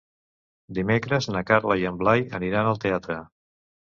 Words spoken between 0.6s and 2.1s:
Dimecres na Carla i en